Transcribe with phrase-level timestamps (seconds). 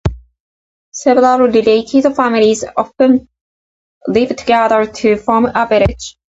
[0.89, 3.29] Several related families often
[4.07, 6.17] live together to form a village.